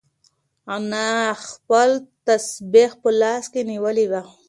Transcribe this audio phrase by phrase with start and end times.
[0.75, 1.09] انا
[1.47, 1.89] خپل
[2.27, 4.21] تسبیح په لاس کې نیولې وه.